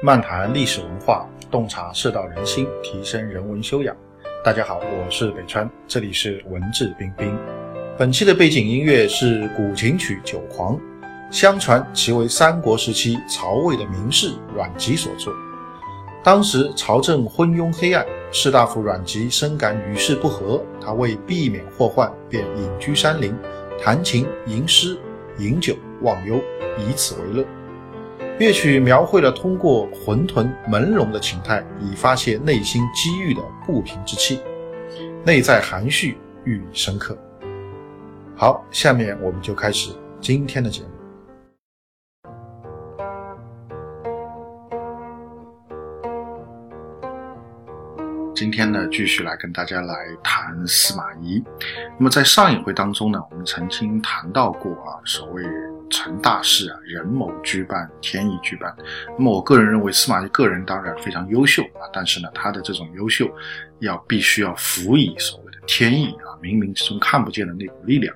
[0.00, 3.96] 漫谈历史文化，洞察世道人心，提升人文修养。
[4.44, 7.36] 大家好，我是北川，这里是文质彬彬。
[7.98, 10.76] 本期的背景音乐是古琴曲《酒狂》，
[11.32, 15.32] 相传其为三国时期曹魏的名士阮籍所作。
[16.22, 23.36] 当时朝政昏庸黑暗，士大夫阮籍深感与世不和，他为避免祸患，便隐居山林，
[23.82, 24.96] 弹琴吟诗。
[25.38, 26.40] 饮酒忘忧，
[26.78, 27.44] 以此为乐。
[28.38, 34.40] 乐曲描绘了通过浑沌朦胧的情态，以发泄内心积郁的不平之气，
[35.26, 37.18] 内在含蓄，寓意深刻。
[38.36, 39.90] 好，下面我们就开始
[40.20, 40.88] 今天的节目。
[48.36, 51.42] 今天呢，继续来跟大家来谈司马懿。
[51.98, 55.42] 那么在上一回当中呢，我们曾经谈到过啊，所谓
[55.90, 58.74] 成大事啊，人谋居半，天意居半。
[59.16, 63.28] 那么我个人认为，司马懿个人当然非常优秀啊，但是呢，他的这种优秀
[63.80, 68.14] 要必须要辅以所谓的天意啊，冥冥之中看不见的那股力量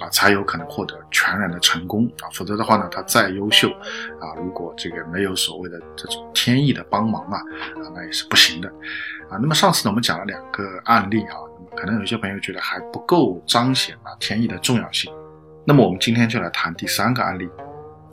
[0.00, 2.28] 啊，才有可能获得全然的成功啊。
[2.32, 3.70] 否则的话呢，他再优秀
[4.20, 7.38] 啊，如果这个没有所谓的这种天意的帮忙啊，
[7.76, 8.68] 啊，那也是不行的。
[9.30, 11.34] 啊，那么上次呢，我们讲了两个案例啊，
[11.76, 15.12] 可能有些朋友觉得还不够彰显啊天意的重要性。
[15.66, 17.48] 那么我们今天就来谈第三个案例，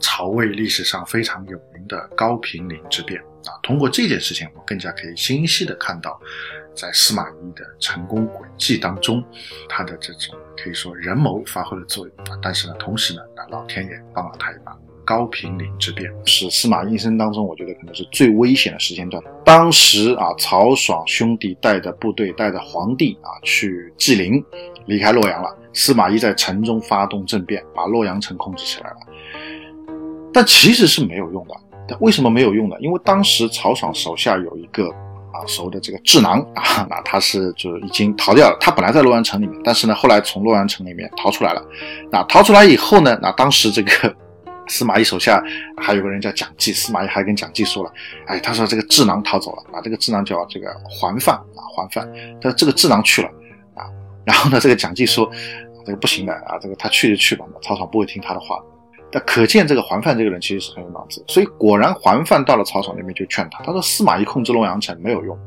[0.00, 3.54] 曹魏历史上非常有名的高平陵之变啊。
[3.62, 6.20] 通过这件事情，我们更加可以清晰的看到，
[6.74, 9.22] 在司马懿的成功轨迹当中，
[9.68, 12.36] 他的这种可以说人谋发挥了作用啊。
[12.42, 14.76] 但是呢，同时呢，那老天爷帮了他一把。
[15.06, 19.22] 高平陵之变是司马懿一生当中，我觉得可能是最危险的时间段。
[19.44, 24.42] 当时啊，曹爽兄弟带着部队，带着皇帝啊去祭陵，
[24.86, 25.56] 离开洛阳了。
[25.74, 28.96] 司马懿在城中发动政变，把洛阳城控制起来了。
[30.32, 31.54] 但其实是没有用的。
[31.86, 32.76] 但为什么没有用呢？
[32.80, 34.88] 因为当时曹爽手下有一个
[35.32, 38.56] 啊所谓的这个智囊啊，那他是就已经逃掉了。
[38.58, 41.62] 他本来在洛阳城里面，但是呢，后来从洛阳城里面逃出来了。
[42.10, 43.90] 那逃出来以后呢，那当时这个。
[44.66, 45.44] 司马懿手下
[45.76, 47.92] 还有个人叫蒋济，司马懿还跟蒋济说了，
[48.26, 52.10] 哎，他说这个智囊逃走了，啊，这个智囊叫这个桓范啊，桓范，
[52.40, 53.28] 他说这个智囊去了
[53.74, 53.84] 啊，
[54.24, 55.30] 然后呢，这个蒋济说，
[55.84, 58.62] 这个不行的啊，这个他去就去吧，曹爽不会听他的话。
[59.10, 65.38] 但可见这个桓范这个人其实是很有脑子，所以果然桓范到了曹爽那边就劝他，他说司马懿控制洛阳城没有用，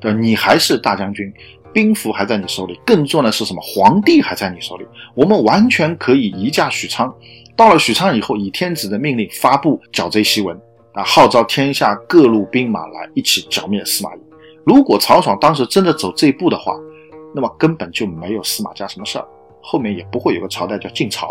[0.00, 0.18] 对吧？
[0.18, 1.32] 你还是大将军，
[1.72, 3.60] 兵符还在你手里，更重要的是什么？
[3.60, 7.12] 皇帝还在你手里，我们完全可以移驾许昌。
[7.56, 10.56] 到了许昌以后，以天子的命令发布剿贼檄文，
[10.92, 14.20] 啊，号召天下各路兵马来一起剿灭司马懿。
[14.64, 16.76] 如果曹爽当时真的走这一步的话，
[17.34, 19.26] 那么根本就没有司马家什么事儿，
[19.68, 21.26] 后面也不会有个朝代叫晋朝，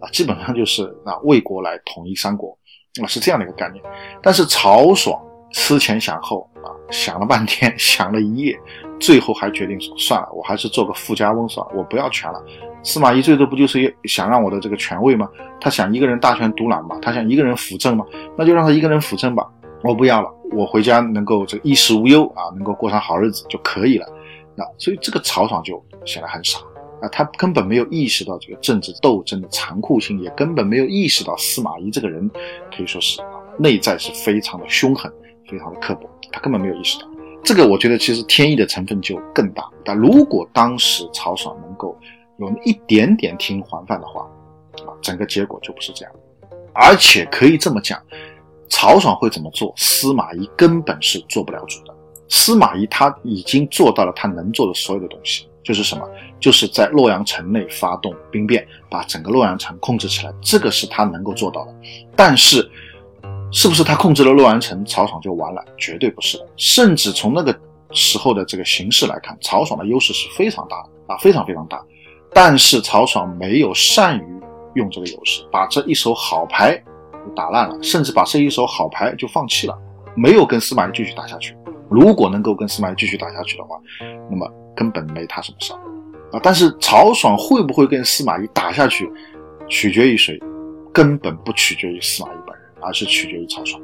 [0.00, 2.56] 啊，基本上就是啊魏国来统一三国，
[3.02, 3.84] 啊是这样的一个概念。
[4.22, 5.20] 但是曹爽
[5.52, 8.56] 思前想后啊，想了半天， 想了一夜，
[9.00, 12.40] 最后还决定说算了，我还是做个富家翁算了，我不要权了。
[12.82, 15.28] 司马懿最多不就是想让我的这个权位吗？
[15.60, 18.06] 他想一个人大权独揽嘛，他想一个人辅政嘛，
[18.38, 19.46] 那就让他一个人辅政吧。
[19.82, 24.06] 我不要了，我回家能够这衣食无忧啊，能够过上好日子就可以了。
[24.54, 26.58] 那所以这个曹爽就显得很傻
[27.00, 32.28] 啊，他根本没有意识到这个政治斗争的残酷性，也根本没有意识到司马懿这个人
[32.74, 33.20] 可以说是
[33.58, 35.10] 内在是非常的凶狠，
[35.48, 37.08] 非常的刻薄，他根本没有意识到
[37.42, 37.66] 这个。
[37.66, 39.64] 我觉得其实天意的成分就更大。
[39.84, 41.98] 但如果当时曹爽能够
[42.38, 44.22] 有一点点听桓范的话，
[44.86, 46.14] 啊，整个结果就不是这样。
[46.72, 48.00] 而且可以这么讲，
[48.68, 51.94] 曹爽会怎么做，司马懿根本是做不了主的。
[52.28, 56.08] 司马懿他已经做到了他能做的所有的东西，就是什么？
[56.40, 61.74] 就是在洛阳城内发动兵变，把整个洛阳城控制起来，这个是他能够做到的。
[62.16, 62.68] 但是，
[63.52, 65.62] 是不是他控制了洛阳城，曹爽就完了？
[65.76, 66.46] 绝对不是的。
[66.56, 67.54] 甚至从那个
[67.92, 71.82] 时候的这个形势来看，曹爽的优势是非常大的啊，非常非常大。
[72.32, 74.40] 但是曹爽没有善于
[74.76, 76.80] 用这个优势，把这一手好牌
[77.34, 79.76] 打烂了，甚至把这一手好牌就放弃了，
[80.16, 81.54] 没有跟司马懿继续打下去。
[81.90, 83.76] 如果能够跟司马懿继续打下去的话，
[84.30, 85.72] 那么根本没他什么事
[86.32, 86.40] 啊。
[86.42, 89.10] 但是曹爽会不会跟司马懿打下去，
[89.68, 90.38] 取决于谁？
[90.92, 93.80] 根本不取决于司马懿本人，而是取决于曹爽。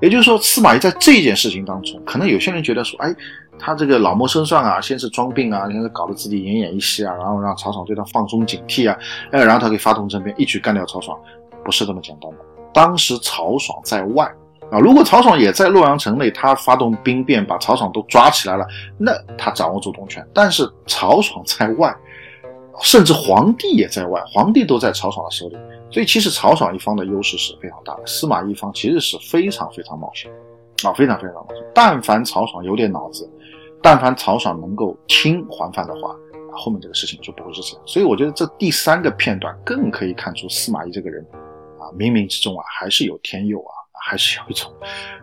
[0.00, 3.14] 也就是说，司马懿在这件事情当中，可能有些人觉得说，哎。
[3.56, 8.98] 他这个老谋深算啊，先是装病啊，先是搞得自己奄奄一息啊，然后让曹爽对他放松警惕啊，
[9.30, 11.16] 哎，然后他可以发动政变，一举干掉曹爽，
[11.64, 12.36] 不是这么简单的。
[12.74, 14.28] 当时曹爽在外
[14.70, 18.66] 啊，如果曹爽也在洛阳城内，他发动兵变，把曹爽都抓起来了，
[18.98, 20.26] 那他掌握主动权。
[20.32, 21.94] 但是曹爽在外，
[22.80, 25.56] 甚至皇帝也在外，皇帝都在曹爽的手里，
[25.90, 30.30] 所以其实曹爽一方的优势是非常大的，司马懿方其实是非常非常冒险。
[30.82, 31.64] 啊，非常非常冒险。
[31.72, 33.30] 但凡曹爽有点脑子，
[33.80, 36.14] 但凡曹爽能够听桓范的话，
[36.52, 37.82] 后面这个事情就不会是这样。
[37.86, 41.24] 所以我觉得这第三个片段更可以看出司马懿这个人
[41.78, 43.72] 啊，冥冥之中啊还是有天佑啊，
[44.04, 44.70] 还是有一种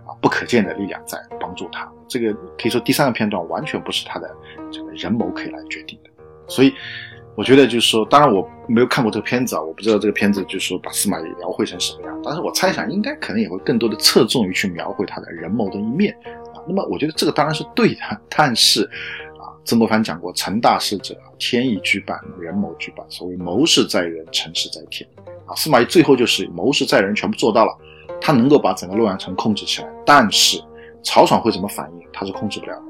[0.06, 1.90] 啊不可见的力量在帮助他。
[2.08, 4.30] 这个可以说第三个片段完全不是他的
[4.72, 6.10] 这个人谋可以来决定的。
[6.48, 6.74] 所以。
[7.34, 12.22] 我觉得就是说，当然我没有看过这个片子啊，我不知道这个片子就是说把司马懿描绘成什么样。
[12.22, 16.14] 但是我猜想，应该可能也会更多的侧重于去描绘他的人谋的一面
[16.54, 16.60] 啊。
[16.68, 18.84] 那么我觉得这个当然是对的，但是
[19.40, 23.06] 啊，曾国藩讲过，成大事者，天意居半，人谋居半。
[23.10, 25.10] 所谓谋事在人，成事在天
[25.46, 25.56] 啊。
[25.56, 27.74] 司马懿最后就是谋事在人全部做到了，
[28.22, 29.90] 他能够把整个洛阳城控制起来。
[30.06, 30.64] 但是
[31.04, 32.84] 曹爽会怎么反应，他是控制不了的。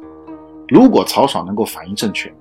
[0.68, 2.31] 如果曹爽能够反应正确。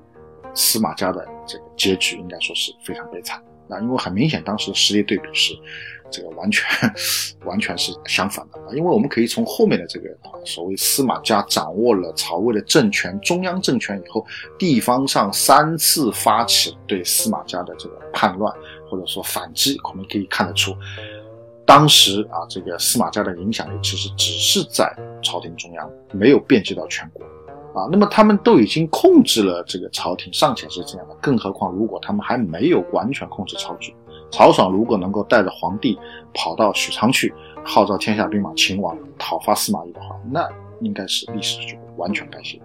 [0.53, 5.55] 司马家的这个结局应该说是非常悲惨那，因为很明显当时的实力对比是
[6.11, 6.67] 这个完全
[7.47, 14.27] 完全是相反的，因为我们可以从后面的这个啊所谓司马家掌握了曹魏的政权中央政权以后，
[14.59, 18.53] 地方上三次发起对司马家的这个叛乱
[18.91, 20.75] 或者说反击，我们可以看得出，
[21.71, 27.25] 当时啊这个司马家的影响力其实只是在朝廷中央，没有遍及到全国。
[27.81, 33.95] 啊，那么他们都已经控制了这个朝廷，尚且是这样的，更何况如果他们还没有完全控制朝局，
[34.33, 35.97] 曹爽如果能够带着皇帝
[36.35, 37.33] 跑到许昌去，
[37.65, 40.49] 号召天下兵马秦王讨伐司马懿的话，那
[40.81, 42.61] 应该是历史就完全改写。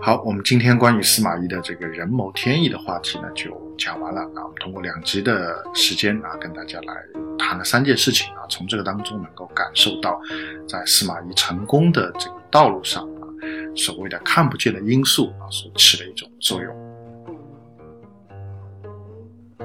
[0.00, 4.22] 好，我们今天关于司马懿的这个人谋天意的话题呢，就讲完了。
[4.22, 6.94] 啊，我们通过两集的时间啊，跟大家来
[7.40, 10.20] 谈了三件事情啊，从这个当中能够感受到，
[10.68, 13.26] 在司马懿成功的这个道路上啊。
[13.74, 16.90] 所谓的看不见的因素啊，所起的一种作用。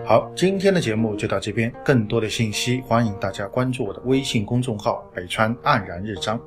[0.05, 6.39] 好，今天的节目就到这边，更多的信息欢迎大家关注我的微信公众号“北川黯然日章”，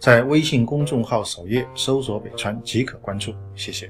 [0.00, 3.32] 在微信公众号首页搜索“北川”即可关注。
[3.54, 3.88] 谢谢。